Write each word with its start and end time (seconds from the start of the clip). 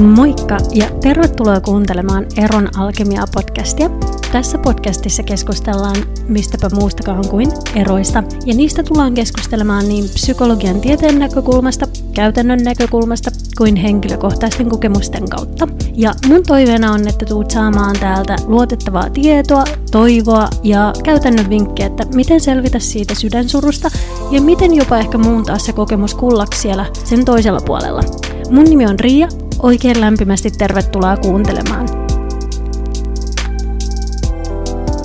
Moikka 0.00 0.56
ja 0.74 0.86
tervetuloa 1.00 1.60
kuuntelemaan 1.60 2.26
Eron 2.36 2.68
Alkemia-podcastia. 2.76 3.90
Tässä 4.32 4.58
podcastissa 4.58 5.22
keskustellaan 5.22 5.96
mistäpä 6.28 6.68
muustakaan 6.74 7.28
kuin 7.28 7.52
eroista, 7.74 8.22
ja 8.46 8.54
niistä 8.54 8.82
tullaan 8.82 9.14
keskustelemaan 9.14 9.88
niin 9.88 10.04
psykologian 10.04 10.80
tieteen 10.80 11.18
näkökulmasta, 11.18 11.86
käytännön 12.14 12.58
näkökulmasta 12.62 13.30
kuin 13.58 13.76
henkilökohtaisten 13.76 14.68
kokemusten 14.68 15.28
kautta. 15.28 15.68
Ja 15.94 16.14
mun 16.28 16.42
toiveena 16.46 16.92
on, 16.92 17.08
että 17.08 17.26
tuut 17.26 17.50
saamaan 17.50 17.96
täältä 18.00 18.36
luotettavaa 18.46 19.10
tietoa, 19.10 19.64
toivoa 19.90 20.48
ja 20.62 20.92
käytännön 21.04 21.50
vinkkejä, 21.50 21.86
että 21.86 22.06
miten 22.14 22.40
selvitä 22.40 22.78
siitä 22.78 23.14
sydänsurusta 23.14 23.90
ja 24.30 24.40
miten 24.40 24.74
jopa 24.74 24.98
ehkä 24.98 25.18
muuntaa 25.18 25.58
se 25.58 25.72
kokemus 25.72 26.14
kullaksi 26.14 26.60
siellä 26.60 26.86
sen 27.04 27.24
toisella 27.24 27.60
puolella. 27.66 28.02
Mun 28.50 28.64
nimi 28.64 28.86
on 28.86 29.00
Riia 29.00 29.28
Oikein 29.58 30.00
lämpimästi 30.00 30.50
tervetuloa 30.50 31.16
kuuntelemaan. 31.16 31.86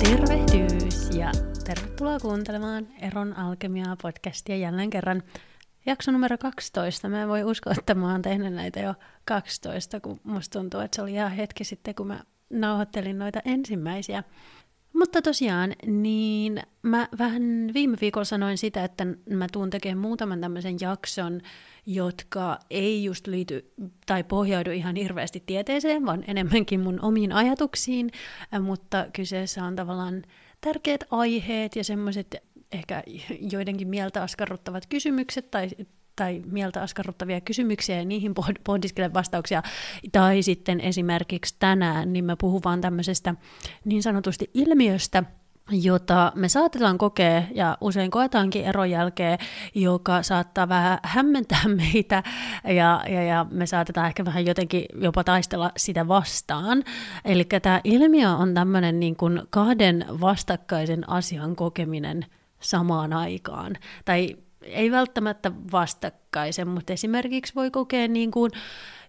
Tervehdys 0.04 1.10
ja 1.16 1.30
tervetuloa 1.64 2.20
kuuntelemaan 2.20 2.88
Eron 3.00 3.36
Alkemiaa 3.36 3.96
podcastia 4.02 4.56
jälleen 4.56 4.90
kerran. 4.90 5.22
Jakso 5.86 6.12
numero 6.12 6.38
12. 6.38 7.08
Mä 7.08 7.22
en 7.22 7.28
voi 7.28 7.44
uskoa, 7.44 7.74
että 7.78 7.94
mä 7.94 8.12
oon 8.12 8.22
tehnyt 8.22 8.52
näitä 8.52 8.80
jo 8.80 8.94
12, 9.24 10.00
kun 10.00 10.20
musta 10.24 10.58
tuntuu, 10.58 10.80
että 10.80 10.96
se 10.96 11.02
oli 11.02 11.12
ihan 11.12 11.32
hetki 11.32 11.64
sitten, 11.64 11.94
kun 11.94 12.06
mä 12.06 12.20
nauhoittelin 12.50 13.18
noita 13.18 13.40
ensimmäisiä. 13.44 14.22
Mutta 14.92 15.22
tosiaan, 15.22 15.72
niin 15.86 16.62
mä 16.82 17.08
vähän 17.18 17.70
viime 17.74 17.96
viikolla 18.00 18.24
sanoin 18.24 18.58
sitä, 18.58 18.84
että 18.84 19.06
mä 19.30 19.46
tuun 19.52 19.70
tekemään 19.70 19.98
muutaman 19.98 20.40
tämmöisen 20.40 20.76
jakson, 20.80 21.40
jotka 21.86 22.58
ei 22.70 23.04
just 23.04 23.26
liity 23.26 23.72
tai 24.06 24.24
pohjaudu 24.24 24.70
ihan 24.70 24.96
hirveästi 24.96 25.42
tieteeseen, 25.46 26.06
vaan 26.06 26.24
enemmänkin 26.26 26.80
mun 26.80 27.00
omiin 27.00 27.32
ajatuksiin, 27.32 28.10
mutta 28.60 29.06
kyseessä 29.12 29.64
on 29.64 29.76
tavallaan 29.76 30.22
tärkeät 30.60 31.04
aiheet 31.10 31.76
ja 31.76 31.84
semmoiset 31.84 32.36
ehkä 32.72 33.02
joidenkin 33.52 33.88
mieltä 33.88 34.22
askarruttavat 34.22 34.86
kysymykset 34.86 35.50
tai 35.50 35.68
tai 36.16 36.42
mieltä 36.46 36.82
askarruttavia 36.82 37.40
kysymyksiä 37.40 37.96
ja 37.96 38.04
niihin 38.04 38.34
pohdiskelen 38.64 39.14
vastauksia. 39.14 39.62
Tai 40.12 40.42
sitten 40.42 40.80
esimerkiksi 40.80 41.56
tänään, 41.58 42.12
niin 42.12 42.24
mä 42.24 42.36
puhun 42.36 42.60
vaan 42.64 42.80
tämmöisestä 42.80 43.34
niin 43.84 44.02
sanotusti 44.02 44.50
ilmiöstä, 44.54 45.24
jota 45.70 46.32
me 46.34 46.48
saatetaan 46.48 46.98
kokea 46.98 47.42
ja 47.54 47.78
usein 47.80 48.10
koetaankin 48.10 48.64
eron 48.64 48.90
jälkeen, 48.90 49.38
joka 49.74 50.22
saattaa 50.22 50.68
vähän 50.68 50.98
hämmentää 51.02 51.68
meitä 51.92 52.22
ja, 52.64 53.04
ja, 53.08 53.22
ja 53.22 53.46
me 53.50 53.66
saatetaan 53.66 54.06
ehkä 54.06 54.24
vähän 54.24 54.46
jotenkin 54.46 54.84
jopa 54.94 55.24
taistella 55.24 55.72
sitä 55.76 56.08
vastaan. 56.08 56.84
Eli 57.24 57.44
tämä 57.44 57.80
ilmiö 57.84 58.30
on 58.30 58.54
tämmöinen 58.54 59.00
niin 59.00 59.16
kuin 59.16 59.42
kahden 59.50 60.04
vastakkaisen 60.20 61.10
asian 61.10 61.56
kokeminen 61.56 62.26
samaan 62.60 63.12
aikaan. 63.12 63.76
Tai 64.04 64.36
ei 64.64 64.90
välttämättä 64.90 65.52
vastakkaisen, 65.72 66.68
mutta 66.68 66.92
esimerkiksi 66.92 67.54
voi 67.54 67.70
kokea 67.70 68.08
niin 68.08 68.30
kuin 68.30 68.50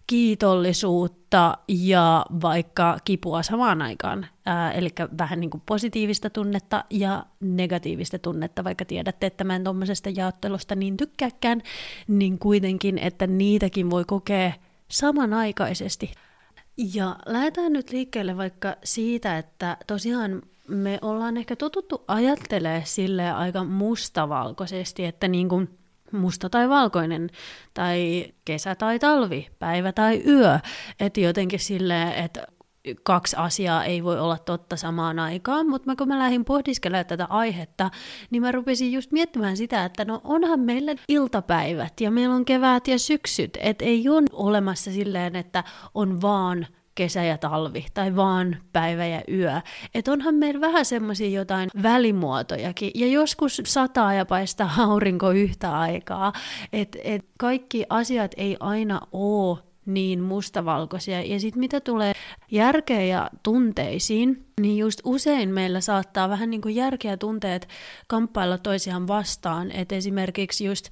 kiitollisuutta 0.08 1.58
ja 1.68 2.26
vaikka 2.42 2.98
kipua 3.06 3.44
samaan 3.44 3.82
aikaan. 3.82 4.28
Ää, 4.46 4.72
eli 4.72 4.90
vähän 5.18 5.40
niin 5.40 5.50
kuin 5.50 5.64
positiivista 5.66 6.30
tunnetta 6.30 6.84
ja 6.90 7.26
negatiivista 7.40 8.20
tunnetta, 8.20 8.64
vaikka 8.64 8.86
tiedätte, 8.86 9.26
että 9.26 9.44
mä 9.44 9.56
en 9.56 9.64
tuommoisesta 9.64 10.10
jaottelusta 10.10 10.76
niin 10.76 10.98
tykkääkään, 10.98 11.62
niin 12.08 12.40
kuitenkin, 12.40 12.98
että 12.98 13.28
niitäkin 13.28 13.90
voi 13.90 14.06
kokea 14.06 14.54
samanaikaisesti. 14.88 16.12
Ja 16.78 17.16
lähdetään 17.26 17.74
nyt 17.74 17.92
liikkeelle 17.92 18.38
vaikka 18.38 18.76
siitä, 18.84 19.38
että 19.38 19.78
tosiaan 19.88 20.42
me 20.68 21.00
ollaan 21.02 21.38
ehkä 21.38 21.56
totuttu 21.56 22.04
ajattelemaan 22.08 22.82
sille 22.86 23.32
aika 23.32 23.64
mustavalkoisesti, 23.64 25.06
että 25.06 25.28
niin 25.28 25.50
kuin 25.50 25.70
musta 26.12 26.50
tai 26.50 26.70
valkoinen, 26.70 27.30
tai 27.74 28.26
kesä 28.46 28.76
tai 28.76 29.00
talvi, 29.00 29.50
päivä 29.60 29.92
tai 29.92 30.24
yö. 30.28 30.60
Että 31.00 31.20
jotenkin 31.20 31.60
silleen, 31.60 32.14
että 32.14 32.48
kaksi 33.04 33.36
asiaa 33.36 33.84
ei 33.86 34.04
voi 34.04 34.20
olla 34.20 34.38
totta 34.38 34.78
samaan 34.78 35.20
aikaan, 35.20 35.70
mutta 35.70 35.96
kun 35.96 36.08
mä 36.08 36.20
lähdin 36.20 36.46
pohdiskelemaan 36.46 37.06
tätä 37.06 37.26
aihetta, 37.30 37.92
niin 38.32 38.42
mä 38.42 38.52
rupesin 38.52 38.92
just 38.92 39.12
miettimään 39.12 39.58
sitä, 39.58 39.86
että 39.86 40.06
no 40.06 40.22
onhan 40.24 40.60
meillä 40.60 40.96
iltapäivät 41.08 42.02
ja 42.02 42.12
meillä 42.12 42.36
on 42.36 42.46
kevät 42.46 42.88
ja 42.88 43.00
syksyt, 43.00 43.58
että 43.62 43.86
ei 43.86 44.10
ole 44.10 44.24
olemassa 44.34 44.92
silleen, 44.92 45.36
että 45.36 45.64
on 45.94 46.22
vaan 46.22 46.68
kesä 46.96 47.24
ja 47.24 47.38
talvi, 47.38 47.86
tai 47.94 48.16
vaan 48.16 48.58
päivä 48.74 49.06
ja 49.06 49.22
yö. 49.32 49.62
Että 49.96 50.12
onhan 50.12 50.36
meillä 50.36 50.62
vähän 50.62 50.86
semmoisia 50.86 51.30
jotain 51.30 51.70
välimuotojakin, 51.84 52.92
ja 52.96 53.08
joskus 53.08 53.62
sataa 53.66 54.14
ja 54.14 54.26
paistaa 54.26 54.70
aurinko 54.90 55.32
yhtä 55.32 55.80
aikaa. 55.80 56.34
Että 56.74 57.00
et 57.04 57.26
kaikki 57.38 57.86
asiat 57.90 58.32
ei 58.38 58.58
aina 58.60 59.02
ole 59.12 59.73
niin 59.86 60.22
mustavalkoisia. 60.22 61.22
Ja 61.22 61.40
sitten 61.40 61.60
mitä 61.60 61.80
tulee 61.80 62.14
järkeen 62.52 63.10
ja 63.10 63.30
tunteisiin, 63.44 64.46
niin 64.62 64.78
just 64.78 65.02
usein 65.04 65.50
meillä 65.50 65.82
saattaa 65.82 66.30
vähän 66.30 66.50
niin 66.50 66.62
kuin 66.62 66.76
järkeä 66.76 67.12
ja 67.12 67.18
tunteet 67.18 67.68
kamppailla 68.08 68.58
toisiaan 68.58 69.08
vastaan. 69.08 69.72
Että 69.72 69.96
esimerkiksi 69.96 70.66
just 70.66 70.90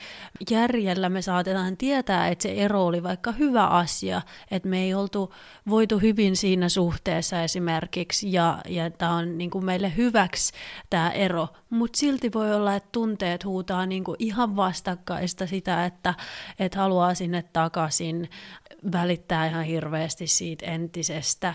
järjellä 0.49 1.09
me 1.09 1.21
saatetaan 1.21 1.77
tietää, 1.77 2.27
että 2.27 2.43
se 2.43 2.53
ero 2.53 2.85
oli 2.85 3.03
vaikka 3.03 3.31
hyvä 3.31 3.67
asia, 3.67 4.21
että 4.51 4.69
me 4.69 4.83
ei 4.83 4.93
oltu 4.93 5.33
voitu 5.69 5.99
hyvin 5.99 6.35
siinä 6.35 6.69
suhteessa 6.69 7.43
esimerkiksi, 7.43 8.33
ja, 8.33 8.57
ja 8.67 8.91
tämä 8.91 9.15
on 9.15 9.37
niin 9.37 9.49
kuin 9.49 9.65
meille 9.65 9.93
hyväksi 9.97 10.53
tämä 10.89 11.11
ero. 11.11 11.47
Mutta 11.69 11.97
silti 11.97 12.33
voi 12.33 12.55
olla, 12.55 12.75
että 12.75 12.89
tunteet 12.91 13.45
huutaa 13.45 13.85
niin 13.85 14.03
kuin 14.03 14.15
ihan 14.19 14.55
vastakkaista 14.55 15.47
sitä, 15.47 15.85
että, 15.85 16.13
että 16.59 16.79
haluaa 16.79 17.13
sinne 17.13 17.43
takaisin, 17.53 18.29
välittää 18.91 19.47
ihan 19.47 19.63
hirveästi 19.63 20.27
siitä 20.27 20.65
entisestä. 20.65 21.53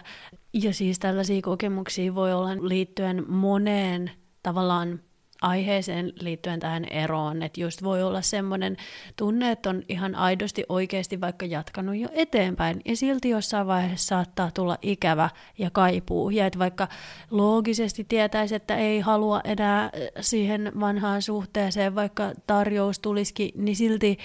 Ja 0.53 0.75
siis 0.75 0.99
tällaisia 0.99 1.43
kokemuksia 1.43 2.15
voi 2.15 2.33
olla 2.33 2.69
liittyen 2.69 3.25
moneen 3.33 4.11
tavallaan 4.43 5.01
aiheeseen 5.43 6.13
liittyen 6.21 6.61
tähän 6.61 6.85
eroon, 6.85 7.43
että 7.43 7.61
just 7.61 7.83
voi 7.83 8.03
olla 8.03 8.23
semmoinen 8.23 8.77
tunne, 9.17 9.51
että 9.51 9.71
on 9.71 9.83
ihan 9.89 10.15
aidosti 10.15 10.65
oikeasti 10.69 11.21
vaikka 11.21 11.47
jatkanut 11.47 11.97
jo 11.97 12.09
eteenpäin, 12.13 12.81
ja 12.85 12.97
silti 12.97 13.29
jossain 13.29 13.67
vaiheessa 13.67 14.07
saattaa 14.07 14.51
tulla 14.51 14.79
ikävä 14.83 15.31
ja 15.59 15.71
kaipuu, 15.71 16.31
ja 16.31 16.47
että 16.47 16.59
vaikka 16.59 16.89
loogisesti 17.31 18.05
tietäisi, 18.05 18.55
että 18.55 18.77
ei 18.77 19.01
halua 19.01 19.41
enää 19.45 19.91
siihen 20.21 20.73
vanhaan 20.81 21.23
suhteeseen, 21.23 21.95
vaikka 21.95 22.33
tarjous 22.47 22.99
tulisikin, 22.99 23.51
niin 23.55 23.77
silti 23.77 24.19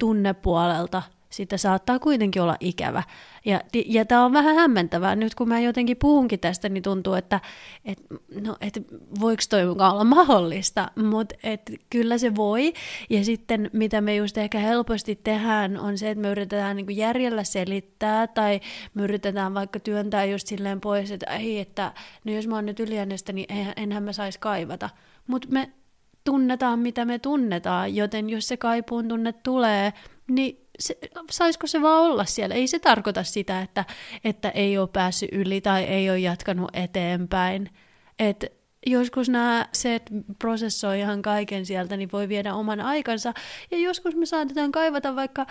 tunnepuolelta 0.00 1.02
siitä 1.30 1.56
saattaa 1.56 1.98
kuitenkin 1.98 2.42
olla 2.42 2.56
ikävä. 2.60 3.02
Ja, 3.44 3.60
ja 3.86 4.04
tämä 4.04 4.24
on 4.24 4.32
vähän 4.32 4.54
hämmentävää. 4.54 5.16
Nyt 5.16 5.34
kun 5.34 5.48
mä 5.48 5.60
jotenkin 5.60 5.96
puhunkin 5.96 6.40
tästä, 6.40 6.68
niin 6.68 6.82
tuntuu, 6.82 7.14
että 7.14 7.40
et, 7.84 7.98
no, 8.40 8.56
et, 8.60 8.78
voiko 9.20 9.42
toi 9.50 9.66
mukaan 9.66 9.92
olla 9.92 10.04
mahdollista, 10.04 10.90
mutta 10.96 11.34
kyllä 11.90 12.18
se 12.18 12.36
voi. 12.36 12.72
Ja 13.10 13.24
sitten 13.24 13.70
mitä 13.72 14.00
me 14.00 14.16
just 14.16 14.38
ehkä 14.38 14.58
helposti 14.58 15.20
tehdään, 15.24 15.78
on 15.78 15.98
se, 15.98 16.10
että 16.10 16.22
me 16.22 16.28
yritetään 16.28 16.76
niin 16.76 16.96
järjellä 16.96 17.44
selittää 17.44 18.26
tai 18.26 18.60
me 18.94 19.02
yritetään 19.02 19.54
vaikka 19.54 19.80
työntää 19.80 20.24
just 20.24 20.46
silleen 20.46 20.80
pois, 20.80 21.10
että 21.10 21.26
ei, 21.26 21.58
että 21.58 21.92
no 22.24 22.32
jos 22.32 22.46
mä 22.46 22.54
oon 22.54 22.66
nyt 22.66 22.80
yliännestä, 22.80 23.32
niin 23.32 23.46
enhän 23.76 24.02
mä 24.02 24.12
saisi 24.12 24.40
kaivata. 24.40 24.90
Mutta 25.26 25.48
me 25.50 25.70
tunnetaan, 26.24 26.78
mitä 26.78 27.04
me 27.04 27.18
tunnetaan, 27.18 27.96
joten 27.96 28.30
jos 28.30 28.48
se 28.48 28.56
kaipuun 28.56 29.08
tunne 29.08 29.32
tulee, 29.32 29.92
niin 30.28 30.65
se, 30.78 30.98
saisiko 31.30 31.66
se 31.66 31.82
vaan 31.82 32.02
olla 32.02 32.24
siellä? 32.24 32.54
Ei 32.54 32.66
se 32.66 32.78
tarkoita 32.78 33.24
sitä, 33.24 33.62
että, 33.62 33.84
että 34.24 34.50
ei 34.50 34.78
ole 34.78 34.88
päässyt 34.92 35.28
yli 35.32 35.60
tai 35.60 35.82
ei 35.82 36.10
ole 36.10 36.18
jatkanut 36.18 36.70
eteenpäin. 36.72 37.70
Et 38.18 38.56
joskus 38.86 39.28
nämä, 39.28 39.66
se, 39.72 39.94
että 39.94 40.10
prosessoi 40.38 41.00
ihan 41.00 41.22
kaiken 41.22 41.66
sieltä, 41.66 41.96
niin 41.96 42.12
voi 42.12 42.28
viedä 42.28 42.54
oman 42.54 42.80
aikansa. 42.80 43.34
Ja 43.70 43.78
joskus 43.78 44.14
me 44.14 44.26
saatetaan 44.26 44.72
kaivata 44.72 45.16
vaikka 45.16 45.46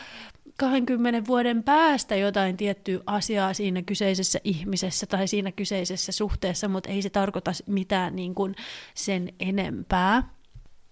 20 0.58 1.28
vuoden 1.28 1.64
päästä 1.64 2.16
jotain 2.16 2.58
tiettyä 2.58 3.00
asiaa 3.06 3.54
siinä 3.54 3.82
kyseisessä 3.82 4.40
ihmisessä 4.44 5.06
tai 5.06 5.28
siinä 5.28 5.52
kyseisessä 5.52 6.12
suhteessa, 6.12 6.68
mutta 6.68 6.90
ei 6.90 7.02
se 7.02 7.10
tarkoita 7.10 7.52
mitään 7.68 8.16
niin 8.16 8.36
kuin 8.36 8.56
sen 8.94 9.34
enempää. 9.40 10.35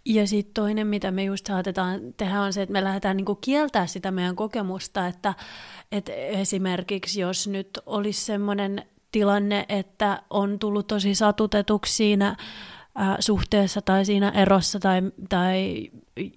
Ja 0.05 0.27
sitten 0.27 0.53
toinen, 0.53 0.87
mitä 0.87 1.11
me 1.11 1.23
just 1.23 1.45
saatetaan 1.45 1.99
tehdä, 2.17 2.41
on 2.41 2.53
se, 2.53 2.61
että 2.61 2.73
me 2.73 2.83
lähdetään 2.83 3.17
niinku 3.17 3.35
kieltää 3.35 3.87
sitä 3.87 4.11
meidän 4.11 4.35
kokemusta, 4.35 5.07
että, 5.07 5.33
että 5.91 6.13
esimerkiksi 6.13 7.21
jos 7.21 7.47
nyt 7.47 7.79
olisi 7.85 8.25
sellainen 8.25 8.85
tilanne, 9.11 9.65
että 9.69 10.23
on 10.29 10.59
tullut 10.59 10.87
tosi 10.87 11.15
satutetuksi 11.15 11.93
siinä 11.93 12.35
suhteessa 13.19 13.81
tai 13.81 14.05
siinä 14.05 14.29
erossa 14.29 14.79
tai, 14.79 15.01
tai 15.29 15.89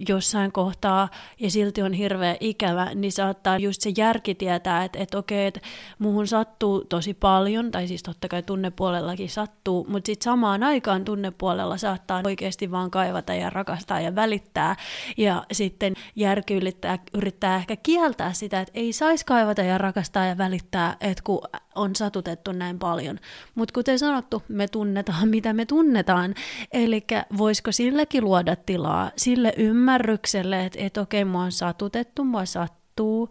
jossain 0.08 0.52
kohtaa 0.52 1.08
ja 1.40 1.50
silti 1.50 1.82
on 1.82 1.93
hirveä 1.93 2.37
ikävä, 2.40 2.90
niin 2.94 3.12
saattaa 3.12 3.58
just 3.58 3.81
se 3.82 3.93
järki 3.96 4.34
tietää, 4.34 4.84
että, 4.84 4.99
että 4.99 5.19
okei, 5.19 5.46
että 5.46 5.61
muuhun 5.99 6.26
sattuu 6.26 6.84
tosi 6.84 7.14
paljon, 7.14 7.70
tai 7.70 7.88
siis 7.88 8.02
totta 8.02 8.28
kai 8.28 8.43
tunnepuolellakin 8.43 9.31
sattuu, 9.31 9.87
mutta 9.88 10.06
sitten 10.06 10.25
samaan 10.25 10.62
aikaan 10.62 11.05
tunnepuolella 11.05 11.76
saattaa 11.76 12.23
oikeasti 12.25 12.70
vaan 12.70 12.90
kaivata 12.90 13.34
ja 13.34 13.50
rakastaa 13.50 14.00
ja 14.00 14.14
välittää, 14.14 14.76
ja 15.17 15.44
sitten 15.52 15.94
järki 16.17 16.55
yrittää, 16.55 16.99
yrittää 17.14 17.56
ehkä 17.56 17.76
kieltää 17.76 18.32
sitä, 18.32 18.61
että 18.61 18.72
ei 18.75 18.93
saisi 18.93 19.26
kaivata 19.26 19.62
ja 19.62 19.79
rakastaa 19.79 20.26
ja 20.26 20.38
välittää, 20.38 20.96
että 21.00 21.22
kun 21.25 21.40
on 21.75 21.96
satutettu 21.96 22.52
näin 22.52 22.79
paljon. 22.79 23.19
Mutta 23.55 23.72
kuten 23.72 23.99
sanottu, 23.99 24.43
me 24.49 24.69
tunnetaan 24.69 25.29
mitä 25.29 25.52
me 25.52 25.67
tunnetaan, 25.67 26.34
eli 26.72 27.05
voisiko 27.38 27.72
sillekin 27.72 28.25
luoda 28.25 28.56
tilaa, 28.56 29.11
sille 29.17 29.52
ymmärrykselle, 29.67 30.65
että, 30.65 30.79
että 30.83 31.01
okei, 31.01 31.25
mua 31.25 31.43
on 31.43 31.53
satutettu, 31.53 32.25
mua 32.25 32.45
sattuu, 32.45 33.29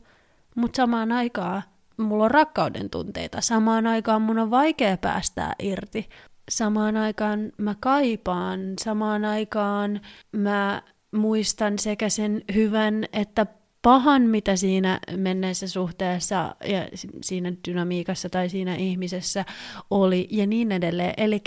mutta 0.56 0.78
samaan 0.78 1.12
aikaan 1.12 1.64
mulla 1.98 2.24
on 2.24 2.32
rakkauden 2.32 2.90
tunteita, 2.90 3.42
samaan 3.42 3.88
aikaan 3.88 4.22
mun 4.22 4.40
on 4.40 4.52
vaikea 4.52 4.98
päästää 4.98 5.56
irti, 5.60 6.10
samaan 6.50 6.98
aikaan 6.98 7.52
mä 7.58 7.76
kaipaan, 7.80 8.60
samaan 8.84 9.26
aikaan 9.26 10.02
mä 10.32 10.82
muistan 11.12 11.80
sekä 11.80 12.10
sen 12.10 12.42
hyvän 12.56 13.06
että 13.14 13.46
pahan, 13.86 14.22
mitä 14.22 14.56
siinä 14.56 15.00
menneessä 15.18 15.68
suhteessa 15.68 16.56
ja 16.68 16.88
siinä 17.22 17.54
dynamiikassa 17.68 18.30
tai 18.30 18.50
siinä 18.50 18.76
ihmisessä 18.76 19.46
oli 19.90 20.28
ja 20.32 20.48
niin 20.48 20.72
edelleen. 20.72 21.14
Eli 21.18 21.44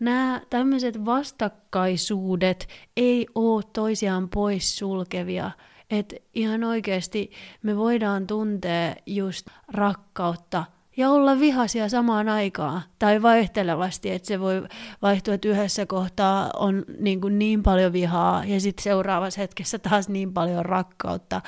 nämä 0.00 0.40
tämmöiset 0.50 1.04
vastakkaisuudet 1.04 2.68
ei 2.96 3.26
ole 3.34 3.62
toisiaan 3.72 4.28
pois 4.28 4.78
sulkevia. 4.78 5.50
Että 5.90 6.16
ihan 6.34 6.64
oikeasti 6.64 7.30
me 7.62 7.76
voidaan 7.76 8.26
tuntea 8.26 8.94
just 9.06 9.46
rakkautta 9.68 10.64
ja 10.96 11.10
olla 11.10 11.40
vihaisia 11.40 11.88
samaan 11.88 12.28
aikaan 12.28 12.82
tai 12.98 13.22
vaihtelevasti, 13.22 14.10
että 14.10 14.28
se 14.28 14.40
voi 14.40 14.62
vaihtua, 15.02 15.34
että 15.34 15.48
yhdessä 15.48 15.86
kohtaa 15.86 16.50
on 16.56 16.84
niin, 16.98 17.20
kuin 17.20 17.38
niin 17.38 17.62
paljon 17.62 17.92
vihaa 17.92 18.44
ja 18.44 18.60
sitten 18.60 18.82
seuraavassa 18.82 19.40
hetkessä 19.40 19.78
taas 19.78 20.08
niin 20.08 20.32
paljon 20.32 20.64
rakkautta. 20.64 21.40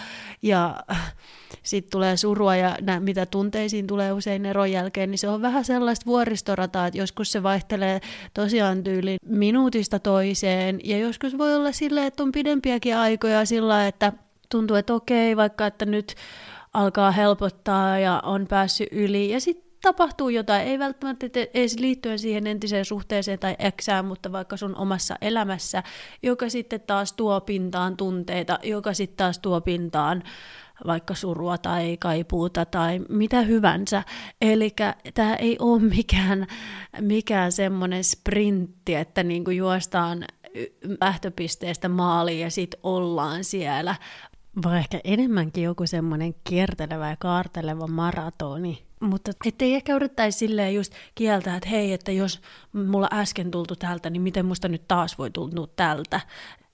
Ja 0.42 0.76
sitten 1.62 1.90
tulee 1.90 2.16
surua 2.16 2.56
ja 2.56 2.76
nä, 2.80 3.00
mitä 3.00 3.26
tunteisiin 3.26 3.86
tulee 3.86 4.12
usein 4.12 4.46
eron 4.46 4.72
jälkeen, 4.72 5.10
niin 5.10 5.18
se 5.18 5.28
on 5.28 5.42
vähän 5.42 5.64
sellaista 5.64 6.06
vuoristorataa, 6.06 6.86
että 6.86 6.98
joskus 6.98 7.32
se 7.32 7.42
vaihtelee 7.42 8.00
tosiaan 8.34 8.84
tyyliin 8.84 9.18
minuutista 9.26 9.98
toiseen. 9.98 10.80
Ja 10.84 10.98
joskus 10.98 11.38
voi 11.38 11.54
olla 11.54 11.72
silleen, 11.72 12.06
että 12.06 12.22
on 12.22 12.32
pidempiäkin 12.32 12.96
aikoja 12.96 13.44
sillä, 13.44 13.86
että 13.86 14.12
tuntuu, 14.50 14.76
että 14.76 14.94
okei, 14.94 15.36
vaikka 15.36 15.66
että 15.66 15.86
nyt 15.86 16.14
alkaa 16.74 17.10
helpottaa 17.10 17.98
ja 17.98 18.20
on 18.24 18.46
päässyt 18.46 18.88
yli 18.92 19.30
ja 19.30 19.40
sitten 19.40 19.64
tapahtuu 19.82 20.28
jotain, 20.28 20.66
ei 20.66 20.78
välttämättä 20.78 21.26
edes 21.54 21.78
liittyen 21.78 22.18
siihen 22.18 22.46
entiseen 22.46 22.84
suhteeseen 22.84 23.38
tai 23.38 23.56
eksään, 23.58 24.04
mutta 24.04 24.32
vaikka 24.32 24.56
sun 24.56 24.76
omassa 24.76 25.14
elämässä, 25.20 25.82
joka 26.22 26.48
sitten 26.48 26.80
taas 26.80 27.12
tuo 27.12 27.40
pintaan 27.40 27.96
tunteita, 27.96 28.58
joka 28.62 28.94
sitten 28.94 29.16
taas 29.16 29.38
tuo 29.38 29.60
pintaan 29.60 30.22
vaikka 30.86 31.14
surua 31.14 31.58
tai 31.58 31.96
kaipuuta 32.00 32.64
tai 32.64 33.00
mitä 33.08 33.40
hyvänsä. 33.40 34.02
Eli 34.40 34.74
tämä 35.14 35.34
ei 35.34 35.56
ole 35.58 35.82
mikään, 35.82 36.46
mikään 37.00 37.52
semmoinen 37.52 38.04
sprintti, 38.04 38.94
että 38.94 39.22
niinku 39.22 39.50
juostaan 39.50 40.24
lähtöpisteestä 41.00 41.88
maaliin 41.88 42.40
ja 42.40 42.50
sitten 42.50 42.80
ollaan 42.82 43.44
siellä, 43.44 43.96
vai 44.64 44.78
ehkä 44.78 45.00
enemmänkin 45.04 45.64
joku 45.64 45.86
semmoinen 45.86 46.34
kiertelevä 46.44 47.10
ja 47.10 47.16
kaarteleva 47.16 47.86
maratoni. 47.86 48.84
Mutta 49.00 49.32
ettei 49.46 49.74
ehkä 49.74 49.94
yrittäisi 49.96 50.38
silleen 50.38 50.74
just 50.74 50.92
kieltää, 51.14 51.56
että 51.56 51.68
hei, 51.68 51.92
että 51.92 52.12
jos 52.12 52.40
mulla 52.72 53.08
äsken 53.12 53.50
tultu 53.50 53.76
tältä, 53.76 54.10
niin 54.10 54.22
miten 54.22 54.46
musta 54.46 54.68
nyt 54.68 54.88
taas 54.88 55.18
voi 55.18 55.30
tulla 55.30 55.68
tältä. 55.76 56.20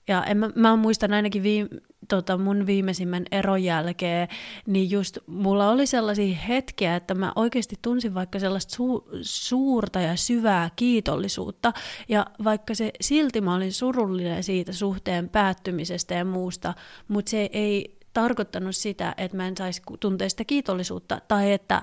Ja 0.07 0.23
en 0.23 0.37
mä, 0.37 0.49
mä 0.55 0.75
muistan 0.75 1.13
ainakin 1.13 1.43
viime, 1.43 1.69
tota 2.07 2.37
mun 2.37 2.65
viimeisimmän 2.65 3.25
eron 3.31 3.63
jälkeen, 3.63 4.27
niin 4.67 4.91
just 4.91 5.17
mulla 5.27 5.69
oli 5.69 5.85
sellaisia 5.85 6.35
hetkiä, 6.35 6.95
että 6.95 7.13
mä 7.13 7.31
oikeasti 7.35 7.75
tunsin 7.81 8.13
vaikka 8.13 8.39
sellaista 8.39 8.75
su- 8.75 9.19
suurta 9.21 9.99
ja 9.99 10.15
syvää 10.15 10.69
kiitollisuutta, 10.75 11.73
ja 12.09 12.25
vaikka 12.43 12.75
se 12.75 12.91
silti 13.01 13.41
mä 13.41 13.55
olin 13.55 13.73
surullinen 13.73 14.43
siitä 14.43 14.73
suhteen 14.73 15.29
päättymisestä 15.29 16.13
ja 16.13 16.25
muusta, 16.25 16.73
mutta 17.07 17.29
se 17.29 17.49
ei 17.53 18.00
tarkoittanut 18.13 18.75
sitä, 18.75 19.13
että 19.17 19.37
mä 19.37 19.47
en 19.47 19.57
saisi 19.57 19.81
tuntea 19.99 20.29
sitä 20.29 20.45
kiitollisuutta, 20.45 21.21
tai 21.27 21.53
että 21.53 21.81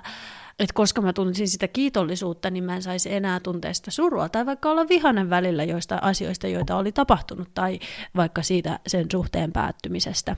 että 0.59 0.75
koska 0.75 1.01
mä 1.01 1.13
tunsin 1.13 1.49
sitä 1.49 1.69
kiitollisuutta, 1.69 2.51
niin 2.51 2.65
mä 2.65 2.77
en 2.77 2.83
saisi 2.83 3.15
enää 3.15 3.41
tuntea 3.41 3.75
sitä 3.75 3.91
surua, 3.91 4.29
tai 4.29 4.47
vaikka 4.47 4.71
olla 4.71 4.89
vihanen 4.89 5.31
välillä 5.31 5.65
joista 5.65 5.99
asioista, 6.03 6.47
joita 6.47 6.77
oli 6.77 6.93
tapahtunut, 6.93 7.49
tai 7.55 7.79
vaikka 8.17 8.43
siitä 8.43 8.81
sen 8.87 9.07
suhteen 9.13 9.53
päättymisestä. 9.53 10.37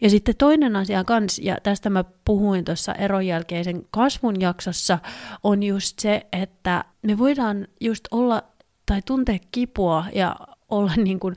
Ja 0.00 0.10
sitten 0.10 0.36
toinen 0.36 0.76
asia 0.76 1.04
kans, 1.04 1.38
ja 1.38 1.58
tästä 1.62 1.90
mä 1.90 2.04
puhuin 2.24 2.64
tuossa 2.64 2.94
eron 2.94 3.26
jälkeisen 3.26 3.82
kasvun 3.90 4.40
jaksossa, 4.40 4.98
on 5.42 5.62
just 5.62 5.98
se, 5.98 6.26
että 6.32 6.84
me 7.02 7.18
voidaan 7.18 7.68
just 7.80 8.08
olla 8.10 8.42
tai 8.86 9.02
tuntea 9.06 9.38
kipua 9.52 10.04
ja 10.14 10.36
olla 10.68 10.92
niin 10.96 11.20
kuin 11.20 11.36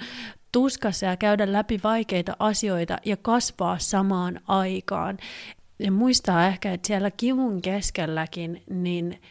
tuskassa 0.51 1.05
ja 1.05 1.17
käydä 1.17 1.51
läpi 1.51 1.79
vaikeita 1.83 2.35
asioita 2.39 2.97
ja 3.05 3.17
kasvaa 3.17 3.77
samaan 3.79 4.39
aikaan 4.47 5.17
ja 5.79 5.91
muistaa 5.91 6.47
ehkä, 6.47 6.73
että 6.73 6.87
siellä 6.87 7.11
kivun 7.11 7.61
keskelläkin, 7.61 8.63
niin 8.69 9.21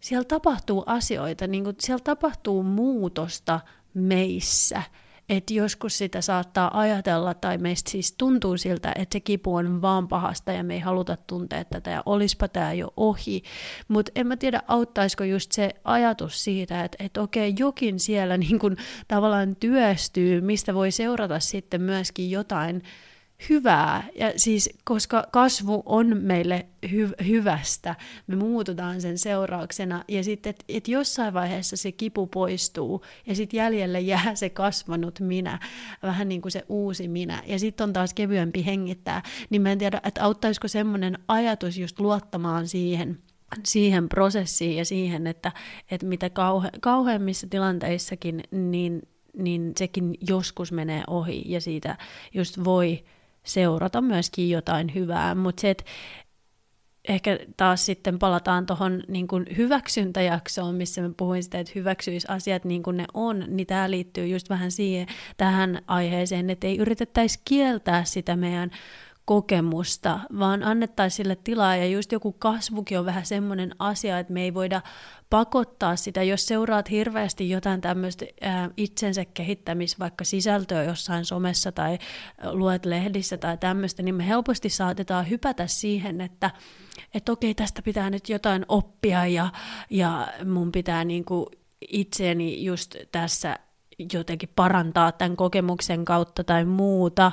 siellä 0.00 0.24
tapahtuu 0.24 0.82
asioita, 0.86 1.46
niin 1.46 1.64
kuin 1.64 1.76
siellä 1.80 2.02
tapahtuu 2.04 2.62
muutosta 2.62 3.60
meissä. 3.94 4.82
Että 5.28 5.54
joskus 5.54 5.98
sitä 5.98 6.20
saattaa 6.20 6.80
ajatella, 6.80 7.34
tai 7.34 7.58
meistä 7.58 7.90
siis 7.90 8.14
tuntuu 8.18 8.56
siltä, 8.56 8.92
että 8.96 9.14
se 9.14 9.20
kipu 9.20 9.54
on 9.54 9.82
vaan 9.82 10.08
pahasta 10.08 10.52
ja 10.52 10.64
me 10.64 10.74
ei 10.74 10.80
haluta 10.80 11.16
tuntea 11.26 11.64
tätä 11.64 11.90
ja 11.90 12.02
olispa 12.06 12.48
tämä 12.48 12.72
jo 12.72 12.92
ohi. 12.96 13.42
Mutta 13.88 14.12
en 14.14 14.26
mä 14.26 14.36
tiedä, 14.36 14.62
auttaisiko 14.68 15.24
just 15.24 15.52
se 15.52 15.70
ajatus 15.84 16.44
siitä, 16.44 16.84
että, 16.84 17.04
että 17.04 17.22
okei, 17.22 17.54
jokin 17.58 18.00
siellä 18.00 18.36
niin 18.42 18.58
kun 18.58 18.76
tavallaan 19.08 19.56
työstyy, 19.56 20.40
mistä 20.40 20.74
voi 20.74 20.90
seurata 20.90 21.40
sitten 21.40 21.82
myöskin 21.82 22.30
jotain 22.30 22.82
hyvää, 23.48 24.08
ja 24.18 24.32
siis 24.36 24.70
koska 24.84 25.24
kasvu 25.32 25.82
on 25.86 26.16
meille 26.16 26.66
hy- 26.86 27.26
hyvästä, 27.26 27.94
me 28.26 28.36
muututaan 28.36 29.00
sen 29.00 29.18
seurauksena, 29.18 30.04
ja 30.08 30.24
sitten, 30.24 30.50
että 30.50 30.64
et 30.68 30.88
jossain 30.88 31.34
vaiheessa 31.34 31.76
se 31.76 31.92
kipu 31.92 32.26
poistuu, 32.26 33.04
ja 33.26 33.34
sitten 33.34 33.58
jäljelle 33.58 34.00
jää 34.00 34.34
se 34.34 34.50
kasvanut 34.50 35.20
minä, 35.20 35.58
vähän 36.02 36.28
niin 36.28 36.42
kuin 36.42 36.52
se 36.52 36.64
uusi 36.68 37.08
minä, 37.08 37.42
ja 37.46 37.58
sitten 37.58 37.84
on 37.84 37.92
taas 37.92 38.14
kevyempi 38.14 38.66
hengittää, 38.66 39.22
niin 39.50 39.62
mä 39.62 39.72
en 39.72 39.78
tiedä, 39.78 40.00
että 40.04 40.24
auttaisiko 40.24 40.68
semmoinen 40.68 41.18
ajatus 41.28 41.78
just 41.78 42.00
luottamaan 42.00 42.68
siihen, 42.68 43.18
siihen 43.64 44.08
prosessiin 44.08 44.76
ja 44.76 44.84
siihen, 44.84 45.26
että, 45.26 45.52
että 45.90 46.06
mitä 46.06 46.30
kauhe, 46.30 46.70
kauheimmissa 46.80 47.46
tilanteissakin, 47.46 48.42
niin, 48.50 49.02
niin 49.36 49.72
sekin 49.76 50.14
joskus 50.28 50.72
menee 50.72 51.02
ohi. 51.06 51.42
Ja 51.46 51.60
siitä 51.60 51.98
just 52.34 52.64
voi 52.64 53.04
seurata 53.44 54.00
myöskin 54.00 54.50
jotain 54.50 54.94
hyvää, 54.94 55.34
mutta 55.34 55.60
se, 55.60 55.70
että 55.70 55.84
ehkä 57.08 57.38
taas 57.56 57.86
sitten 57.86 58.18
palataan 58.18 58.66
tuohon 58.66 59.02
niin 59.08 59.26
hyväksyntäjaksoon, 59.56 60.74
missä 60.74 61.02
mä 61.02 61.10
puhuin 61.16 61.42
sitä, 61.42 61.58
että 61.58 61.72
hyväksyisi 61.74 62.26
asiat 62.30 62.64
niin 62.64 62.82
kuin 62.82 62.96
ne 62.96 63.04
on, 63.14 63.44
niin 63.48 63.66
tämä 63.66 63.90
liittyy 63.90 64.26
just 64.26 64.50
vähän 64.50 64.70
siihen, 64.70 65.06
tähän 65.36 65.82
aiheeseen, 65.86 66.50
että 66.50 66.66
ei 66.66 66.78
yritettäisi 66.78 67.40
kieltää 67.44 68.04
sitä 68.04 68.36
meidän 68.36 68.70
kokemusta, 69.24 70.20
vaan 70.38 70.62
annettaisiin 70.62 71.16
sille 71.16 71.36
tilaa. 71.44 71.76
Ja 71.76 71.86
just 71.86 72.12
joku 72.12 72.32
kasvukin 72.32 72.98
on 72.98 73.06
vähän 73.06 73.26
semmoinen 73.26 73.74
asia, 73.78 74.18
että 74.18 74.32
me 74.32 74.42
ei 74.42 74.54
voida 74.54 74.80
pakottaa 75.30 75.96
sitä, 75.96 76.22
jos 76.22 76.46
seuraat 76.46 76.90
hirveästi 76.90 77.50
jotain 77.50 77.80
tämmöistä 77.80 78.24
itsensä 78.76 79.24
kehittämis, 79.24 79.98
vaikka 79.98 80.24
sisältöä 80.24 80.84
jossain 80.84 81.24
somessa 81.24 81.72
tai 81.72 81.98
luet 82.52 82.84
lehdissä 82.84 83.36
tai 83.36 83.58
tämmöistä, 83.58 84.02
niin 84.02 84.14
me 84.14 84.28
helposti 84.28 84.68
saatetaan 84.68 85.30
hypätä 85.30 85.66
siihen, 85.66 86.20
että 86.20 86.50
että 87.14 87.32
okei, 87.32 87.54
tästä 87.54 87.82
pitää 87.82 88.10
nyt 88.10 88.28
jotain 88.28 88.64
oppia 88.68 89.26
ja, 89.26 89.52
ja 89.90 90.28
mun 90.44 90.72
pitää 90.72 91.04
niinku 91.04 91.50
itseäni 91.88 92.64
just 92.64 92.96
tässä 93.12 93.58
jotenkin 94.12 94.48
parantaa 94.56 95.12
tämän 95.12 95.36
kokemuksen 95.36 96.04
kautta 96.04 96.44
tai 96.44 96.64
muuta, 96.64 97.32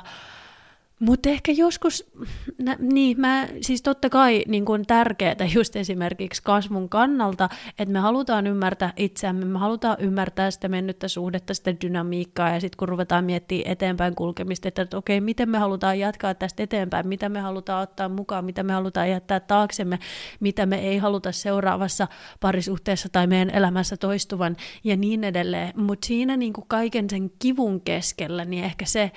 Mutta 1.00 1.28
ehkä 1.28 1.52
joskus, 1.52 2.10
nä, 2.58 2.76
niin 2.78 3.20
mä, 3.20 3.48
siis 3.60 3.82
totta 3.82 4.10
kai 4.10 4.44
niin 4.48 4.64
kuin 4.64 4.86
tärkeää 4.86 5.36
just 5.54 5.76
esimerkiksi 5.76 6.42
kasvun 6.42 6.88
kannalta, 6.88 7.48
että 7.78 7.92
me 7.92 7.98
halutaan 7.98 8.46
ymmärtää 8.46 8.92
itseämme, 8.96 9.44
me 9.44 9.58
halutaan 9.58 9.96
ymmärtää 10.00 10.50
sitä 10.50 10.68
mennyttä 10.68 11.08
suhdetta, 11.08 11.54
sitä 11.54 11.74
dynamiikkaa, 11.80 12.50
ja 12.50 12.60
sitten 12.60 12.76
kun 12.76 12.88
ruvetaan 12.88 13.24
miettimään 13.24 13.72
eteenpäin 13.72 14.14
kulkemista, 14.14 14.68
että, 14.68 14.82
että 14.82 14.96
okei, 14.96 15.20
miten 15.20 15.48
me 15.48 15.58
halutaan 15.58 15.98
jatkaa 15.98 16.34
tästä 16.34 16.62
eteenpäin, 16.62 17.08
mitä 17.08 17.28
me 17.28 17.40
halutaan 17.40 17.82
ottaa 17.82 18.08
mukaan, 18.08 18.44
mitä 18.44 18.62
me 18.62 18.72
halutaan 18.72 19.10
jättää 19.10 19.40
taaksemme, 19.40 19.98
mitä 20.40 20.66
me 20.66 20.78
ei 20.78 20.98
haluta 20.98 21.32
seuraavassa 21.32 22.08
parisuhteessa 22.40 23.08
tai 23.12 23.26
meidän 23.26 23.50
elämässä 23.50 23.96
toistuvan, 23.96 24.56
ja 24.84 24.96
niin 24.96 25.24
edelleen. 25.24 25.72
Mutta 25.76 26.06
siinä 26.06 26.36
niin 26.36 26.52
kaiken 26.68 27.10
sen 27.10 27.30
kivun 27.38 27.80
keskellä, 27.80 28.44
niin 28.44 28.64
ehkä 28.64 28.84
se, 28.84 29.10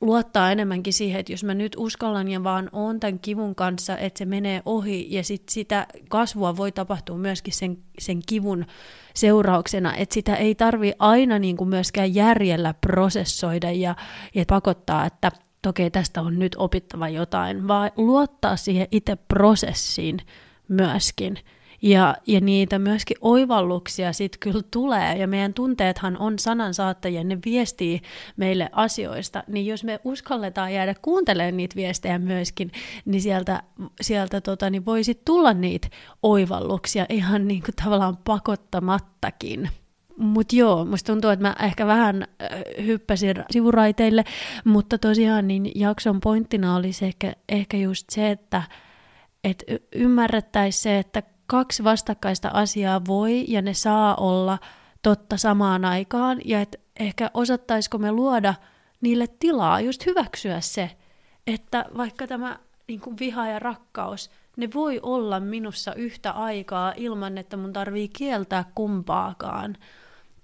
luottaa 0.00 0.52
enemmänkin 0.52 0.92
siihen, 0.92 1.20
että 1.20 1.32
jos 1.32 1.44
mä 1.44 1.54
nyt 1.54 1.76
uskallan 1.78 2.28
ja 2.28 2.44
vaan 2.44 2.68
oon 2.72 3.00
tämän 3.00 3.18
kivun 3.18 3.54
kanssa, 3.54 3.98
että 3.98 4.18
se 4.18 4.24
menee 4.24 4.62
ohi 4.64 5.06
ja 5.10 5.24
sit 5.24 5.48
sitä 5.48 5.86
kasvua 6.08 6.56
voi 6.56 6.72
tapahtua 6.72 7.18
myöskin 7.18 7.54
sen, 7.54 7.78
sen 7.98 8.22
kivun 8.28 8.66
seurauksena, 9.14 9.94
että 9.94 10.14
sitä 10.14 10.36
ei 10.36 10.54
tarvi 10.54 10.92
aina 10.98 11.38
niin 11.38 11.56
kuin 11.56 11.68
myöskään 11.68 12.14
järjellä 12.14 12.74
prosessoida 12.80 13.70
ja, 13.70 13.96
ja 14.34 14.44
pakottaa, 14.48 15.06
että 15.06 15.32
okei, 15.66 15.90
tästä 15.90 16.22
on 16.22 16.38
nyt 16.38 16.56
opittava 16.58 17.08
jotain, 17.08 17.68
vaan 17.68 17.90
luottaa 17.96 18.56
siihen 18.56 18.88
itse 18.90 19.16
prosessiin 19.16 20.18
myöskin– 20.68 21.38
ja, 21.82 22.16
ja 22.26 22.40
niitä 22.40 22.78
myöskin 22.78 23.16
oivalluksia 23.20 24.12
sitten 24.12 24.40
kyllä 24.40 24.62
tulee, 24.70 25.16
ja 25.16 25.26
meidän 25.26 25.54
tunteethan 25.54 26.16
on 26.18 26.38
sanansaattajia, 26.38 27.24
ne 27.24 27.38
viestii 27.44 28.00
meille 28.36 28.70
asioista, 28.72 29.44
niin 29.46 29.66
jos 29.66 29.84
me 29.84 30.00
uskalletaan 30.04 30.74
jäädä 30.74 30.94
kuuntelemaan 31.02 31.56
niitä 31.56 31.76
viestejä 31.76 32.18
myöskin, 32.18 32.72
niin 33.04 33.22
sieltä, 33.22 33.62
sieltä 34.00 34.40
tota, 34.40 34.70
niin 34.70 34.86
voisi 34.86 35.22
tulla 35.24 35.52
niitä 35.52 35.88
oivalluksia 36.22 37.06
ihan 37.08 37.48
niin 37.48 37.62
kuin 37.62 37.74
tavallaan 37.84 38.16
pakottamattakin. 38.16 39.70
Mutta 40.16 40.56
joo, 40.56 40.84
musta 40.84 41.12
tuntuu, 41.12 41.30
että 41.30 41.42
mä 41.42 41.56
ehkä 41.62 41.86
vähän 41.86 42.26
hyppäsin 42.86 43.44
sivuraiteille, 43.50 44.24
mutta 44.64 44.98
tosiaan 44.98 45.48
niin 45.48 45.72
jakson 45.74 46.20
pointtina 46.20 46.76
olisi 46.76 47.04
ehkä, 47.04 47.32
ehkä 47.48 47.76
just 47.76 48.06
se, 48.10 48.30
että 48.30 48.62
et 49.44 49.64
ymmärrettäisiin 49.94 50.82
se, 50.82 50.98
että 50.98 51.22
kaksi 51.50 51.84
vastakkaista 51.84 52.48
asiaa 52.48 53.06
voi 53.06 53.44
ja 53.48 53.62
ne 53.62 53.74
saa 53.74 54.14
olla 54.14 54.58
totta 55.02 55.36
samaan 55.36 55.84
aikaan. 55.84 56.40
Ja 56.44 56.60
että 56.60 56.78
ehkä 57.00 57.30
osattaisiko 57.34 57.98
me 57.98 58.12
luoda 58.12 58.54
niille 59.00 59.26
tilaa, 59.40 59.80
just 59.80 60.06
hyväksyä 60.06 60.60
se, 60.60 60.90
että 61.46 61.84
vaikka 61.96 62.26
tämä 62.26 62.58
niin 62.88 63.00
kuin 63.00 63.16
viha 63.20 63.46
ja 63.46 63.58
rakkaus, 63.58 64.30
ne 64.56 64.68
voi 64.74 65.00
olla 65.02 65.40
minussa 65.40 65.94
yhtä 65.94 66.30
aikaa 66.30 66.92
ilman, 66.96 67.38
että 67.38 67.56
mun 67.56 67.72
tarvii 67.72 68.08
kieltää 68.08 68.64
kumpaakaan 68.74 69.76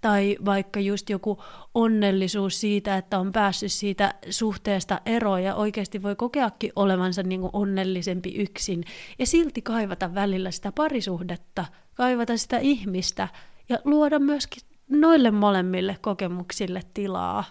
tai 0.01 0.37
vaikka 0.45 0.81
just 0.81 1.11
joku 1.11 1.43
onnellisuus 1.75 2.61
siitä, 2.61 2.97
että 2.97 3.19
on 3.19 3.33
päässyt 3.33 3.73
siitä 3.73 4.15
suhteesta 4.31 5.01
eroon 5.07 5.43
ja 5.43 5.55
oikeasti 5.55 6.03
voi 6.03 6.17
kokeakin 6.17 6.73
olevansa 6.77 7.23
niin 7.23 7.41
kuin 7.41 7.51
onnellisempi 7.53 8.35
yksin 8.35 8.85
ja 9.19 9.27
silti 9.27 9.63
kaivata 9.63 10.15
välillä 10.15 10.51
sitä 10.51 10.73
parisuhdetta, 10.73 11.65
kaivata 11.95 12.37
sitä 12.37 12.59
ihmistä 12.59 13.29
ja 13.69 13.79
luoda 13.85 14.19
myöskin 14.19 14.63
noille 14.91 15.31
molemmille 15.31 15.97
kokemuksille 16.01 16.81
tilaa. 16.95 17.45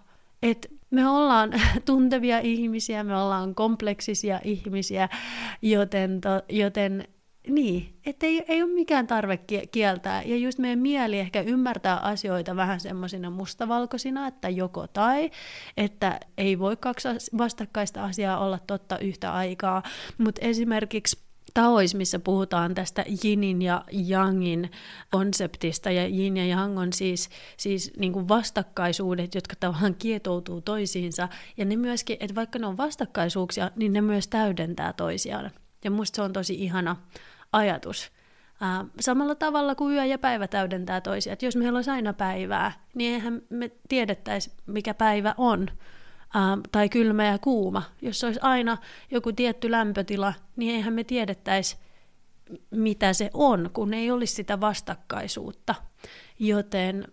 Et 0.44 0.72
me 0.90 1.10
ollaan 1.10 1.52
tuntevia 1.86 2.40
ihmisiä, 2.40 3.04
me 3.04 3.18
ollaan 3.18 3.56
kompleksisia 3.56 4.40
ihmisiä, 4.44 5.10
joten, 5.62 6.22
to, 6.22 6.30
joten 6.50 7.08
niin, 7.50 7.94
että 8.06 8.26
ei, 8.26 8.46
ei 8.48 8.64
ole 8.64 8.74
mikään 8.74 9.08
tarve 9.08 9.40
kieltää. 9.72 10.24
Ja 10.24 10.38
just 10.38 10.60
meidän 10.60 10.80
mieli 10.80 11.20
ehkä 11.20 11.42
ymmärtää 11.42 11.98
asioita 11.98 12.56
vähän 12.56 12.80
semmoisina 12.80 13.30
mustavalkoisina, 13.30 14.28
että 14.28 14.50
joko 14.50 14.88
tai, 14.88 15.32
että 15.78 16.20
ei 16.38 16.60
voi 16.60 16.78
kaksi 16.78 17.08
vastakkaista 17.38 18.04
asiaa 18.04 18.46
olla 18.46 18.60
totta 18.68 19.00
yhtä 19.00 19.34
aikaa. 19.34 19.84
Mutta 20.18 20.42
esimerkiksi 20.46 21.26
taoismissa 21.54 22.20
puhutaan 22.20 22.76
tästä 22.76 23.06
jinin 23.24 23.62
ja 23.62 23.84
jangin 23.92 24.72
konseptista, 25.12 25.92
ja 25.92 26.08
jin 26.08 26.38
ja 26.38 26.46
jang 26.46 26.80
on 26.80 26.94
siis, 26.94 27.30
siis 27.58 27.92
niin 28.00 28.14
kuin 28.14 28.28
vastakkaisuudet, 28.28 29.36
jotka 29.36 29.56
tavallaan 29.60 29.96
kietoutuu 29.96 30.62
toisiinsa, 30.62 31.30
ja 31.58 31.66
ne 31.66 31.76
myöskin, 31.76 32.18
että 32.20 32.36
vaikka 32.36 32.60
ne 32.60 32.68
on 32.68 32.78
vastakkaisuuksia, 32.78 33.72
niin 33.76 33.94
ne 33.94 34.02
myös 34.02 34.28
täydentää 34.28 34.94
toisiaan. 34.94 35.52
Ja 35.84 35.92
musta 35.92 36.16
se 36.16 36.22
on 36.22 36.34
tosi 36.34 36.54
ihana 36.54 36.96
ajatus. 37.56 38.12
Ää, 38.62 38.86
samalla 39.00 39.36
tavalla 39.36 39.76
kuin 39.76 39.96
yö 39.96 40.06
ja 40.06 40.18
päivä 40.18 40.48
täydentää 40.48 41.02
toisia. 41.02 41.34
Et 41.34 41.42
jos 41.42 41.56
meillä 41.56 41.78
olisi 41.78 41.92
aina 41.92 42.14
päivää, 42.14 42.72
niin 42.96 43.14
eihän 43.14 43.42
me 43.50 43.72
tiedettäisi, 43.90 44.52
mikä 44.66 44.94
päivä 44.94 45.36
on. 45.38 45.68
Ää, 46.34 46.58
tai 46.72 46.90
kylmä 46.90 47.26
ja 47.26 47.40
kuuma. 47.40 47.84
Jos 48.02 48.24
olisi 48.24 48.40
aina 48.44 48.78
joku 49.12 49.32
tietty 49.32 49.72
lämpötila, 49.72 50.34
niin 50.56 50.76
eihän 50.76 50.94
me 50.94 51.04
tiedettäisi, 51.04 51.78
mitä 52.72 53.14
se 53.14 53.30
on, 53.34 53.70
kun 53.74 53.94
ei 53.94 54.12
olisi 54.12 54.34
sitä 54.34 54.62
vastakkaisuutta. 54.62 55.76
Joten 56.40 57.08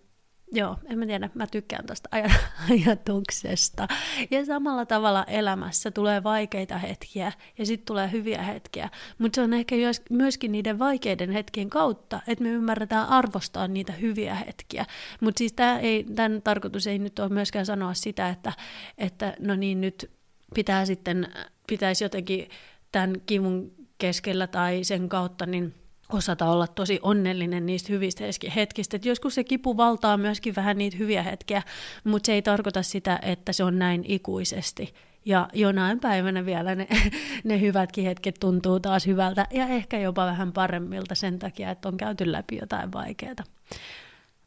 Joo, 0.51 0.77
en 0.85 0.99
mä 0.99 1.05
tiedä, 1.05 1.29
mä 1.33 1.47
tykkään 1.47 1.85
tuosta 1.85 2.09
aj- 2.15 2.33
ajatuksesta. 2.71 3.87
Ja 4.31 4.45
samalla 4.45 4.85
tavalla 4.85 5.23
elämässä 5.23 5.91
tulee 5.91 6.23
vaikeita 6.23 6.77
hetkiä 6.77 7.31
ja 7.57 7.65
sitten 7.65 7.85
tulee 7.85 8.11
hyviä 8.11 8.41
hetkiä, 8.41 8.89
mutta 9.17 9.35
se 9.35 9.41
on 9.41 9.53
ehkä 9.53 9.75
myöskin 10.09 10.51
niiden 10.51 10.79
vaikeiden 10.79 11.31
hetkien 11.31 11.69
kautta, 11.69 12.19
että 12.27 12.43
me 12.43 12.49
ymmärretään 12.49 13.09
arvostaa 13.09 13.67
niitä 13.67 13.93
hyviä 13.93 14.35
hetkiä. 14.35 14.85
Mutta 15.21 15.37
siis 15.39 15.55
ei, 15.81 16.05
tämän 16.15 16.41
tarkoitus 16.41 16.87
ei 16.87 16.99
nyt 16.99 17.19
ole 17.19 17.29
myöskään 17.29 17.65
sanoa 17.65 17.93
sitä, 17.93 18.29
että, 18.29 18.53
että 18.97 19.35
no 19.39 19.55
niin, 19.55 19.81
nyt 19.81 20.11
pitää 20.53 20.85
sitten, 20.85 21.27
pitäisi 21.67 22.03
jotenkin 22.03 22.49
tämän 22.91 23.21
kivun 23.25 23.71
keskellä 23.97 24.47
tai 24.47 24.83
sen 24.83 25.09
kautta, 25.09 25.45
niin 25.45 25.82
osata 26.09 26.45
olla 26.45 26.67
tosi 26.67 26.99
onnellinen 27.01 27.65
niistä 27.65 27.93
hyvistä 27.93 28.23
hetkistä. 28.55 28.97
Et 28.97 29.05
joskus 29.05 29.35
se 29.35 29.43
kipu 29.43 29.77
valtaa 29.77 30.17
myöskin 30.17 30.55
vähän 30.55 30.77
niitä 30.77 30.97
hyviä 30.97 31.23
hetkiä, 31.23 31.63
mutta 32.03 32.25
se 32.27 32.33
ei 32.33 32.41
tarkoita 32.41 32.83
sitä, 32.83 33.19
että 33.21 33.53
se 33.53 33.63
on 33.63 33.79
näin 33.79 34.03
ikuisesti. 34.07 34.93
Ja 35.25 35.49
jonain 35.53 35.99
päivänä 35.99 36.45
vielä 36.45 36.75
ne, 36.75 36.87
ne 37.43 37.61
hyvätkin 37.61 38.05
hetket 38.05 38.35
tuntuu 38.39 38.79
taas 38.79 39.07
hyvältä 39.07 39.47
ja 39.51 39.67
ehkä 39.67 39.99
jopa 39.99 40.25
vähän 40.25 40.51
paremmilta 40.51 41.15
sen 41.15 41.39
takia, 41.39 41.71
että 41.71 41.89
on 41.89 41.97
käyty 41.97 42.31
läpi 42.31 42.57
jotain 42.61 42.91
vaikeaa. 42.93 43.43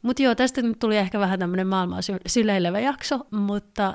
Mutta 0.01 0.23
joo, 0.23 0.35
tästä 0.35 0.61
nyt 0.61 0.79
tuli 0.79 0.97
ehkä 0.97 1.19
vähän 1.19 1.39
tämmöinen 1.39 1.67
maailmaa 1.67 1.99
syleilevä 2.27 2.79
jakso, 2.79 3.19
mutta 3.31 3.93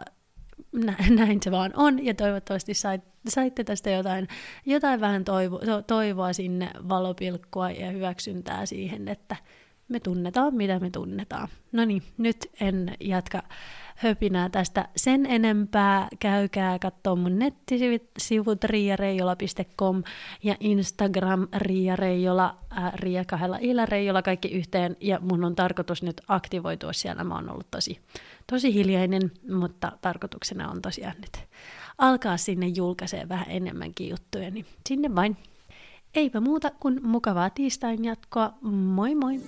näin 1.16 1.42
se 1.42 1.50
vaan 1.50 1.72
on, 1.76 2.04
ja 2.04 2.14
toivottavasti 2.14 2.74
sait, 2.74 3.02
saitte 3.28 3.64
tästä 3.64 3.90
jotain, 3.90 4.28
jotain 4.66 5.00
vähän 5.00 5.24
toivo, 5.24 5.60
toivoa 5.86 6.32
sinne, 6.32 6.70
valopilkkua 6.88 7.70
ja 7.70 7.90
hyväksyntää 7.90 8.66
siihen, 8.66 9.08
että 9.08 9.36
me 9.88 10.00
tunnetaan, 10.00 10.54
mitä 10.54 10.78
me 10.78 10.90
tunnetaan. 10.90 11.48
No 11.72 11.84
niin, 11.84 12.02
nyt 12.18 12.50
en 12.60 12.94
jatka 13.00 13.42
höpinää 13.96 14.48
tästä 14.48 14.88
sen 14.96 15.26
enempää. 15.26 16.08
Käykää 16.18 16.78
katsoa 16.78 17.16
mun 17.16 17.38
nettisivut 17.38 18.64
riareijola.com 18.64 20.02
ja 20.42 20.56
Instagram 20.60 21.48
riareijola, 21.56 22.58
äh, 22.78 22.92
ria 22.94 23.24
kahdella 23.24 23.58
illä 23.60 23.86
reijola 23.86 24.22
kaikki 24.22 24.48
yhteen. 24.48 24.96
Ja 25.00 25.20
mun 25.20 25.44
on 25.44 25.54
tarkoitus 25.54 26.02
nyt 26.02 26.20
aktivoitua 26.28 26.92
siellä. 26.92 27.24
Mä 27.24 27.34
oon 27.34 27.50
ollut 27.50 27.70
tosi, 27.70 27.98
tosi 28.52 28.74
hiljainen, 28.74 29.30
mutta 29.50 29.92
tarkoituksena 30.00 30.70
on 30.70 30.82
tosiaan 30.82 31.16
nyt 31.20 31.48
alkaa 31.98 32.36
sinne 32.36 32.66
julkaisee 32.66 33.28
vähän 33.28 33.46
enemmänkin 33.48 34.08
juttuja, 34.10 34.50
niin 34.50 34.66
sinne 34.88 35.14
vain. 35.14 35.36
Eipä 36.14 36.40
muuta 36.40 36.70
kuin 36.80 37.00
mukavaa 37.02 37.50
tiistain 37.50 38.04
jatkoa. 38.04 38.52
Moi 38.62 39.14
moi! 39.14 39.40